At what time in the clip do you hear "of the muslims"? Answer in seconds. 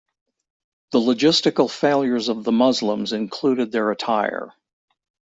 2.29-3.13